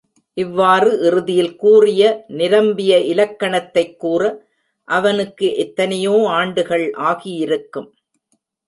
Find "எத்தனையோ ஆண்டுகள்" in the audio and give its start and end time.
5.55-6.93